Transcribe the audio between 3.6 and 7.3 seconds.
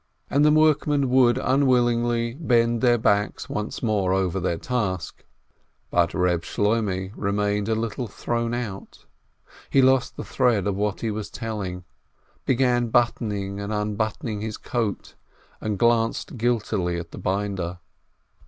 more over their task, but Eeb Shloimeh